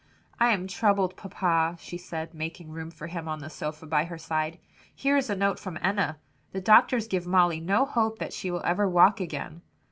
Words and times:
"I 0.39 0.47
am 0.49 0.65
troubled, 0.65 1.15
papa," 1.15 1.77
she 1.79 1.95
said, 1.99 2.33
making 2.33 2.71
room 2.71 2.89
for 2.89 3.05
him 3.05 3.27
on 3.27 3.37
the 3.37 3.51
sofa 3.51 3.85
by 3.85 4.05
her 4.05 4.17
side. 4.17 4.57
"Here 4.95 5.15
is 5.15 5.29
a 5.29 5.35
note 5.35 5.59
from 5.59 5.77
Enna. 5.79 6.17
The 6.53 6.59
doctors 6.61 7.07
give 7.07 7.27
Molly 7.27 7.59
no 7.59 7.85
hope 7.85 8.17
that 8.17 8.33
she 8.33 8.49
will 8.49 8.65
ever 8.65 8.89
walk 8.89 9.19
again. 9.19 9.61